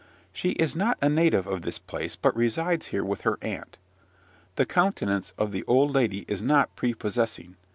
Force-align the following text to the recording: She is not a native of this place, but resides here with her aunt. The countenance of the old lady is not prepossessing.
She 0.33 0.53
is 0.53 0.75
not 0.75 0.97
a 0.99 1.09
native 1.09 1.45
of 1.45 1.61
this 1.61 1.77
place, 1.77 2.15
but 2.15 2.35
resides 2.35 2.87
here 2.87 3.03
with 3.03 3.21
her 3.21 3.37
aunt. 3.43 3.77
The 4.55 4.65
countenance 4.65 5.31
of 5.37 5.51
the 5.51 5.63
old 5.65 5.93
lady 5.93 6.25
is 6.27 6.41
not 6.41 6.75
prepossessing. 6.75 7.55